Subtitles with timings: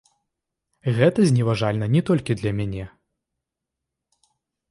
[0.99, 2.85] Гэта зневажальна не толькі для мяне.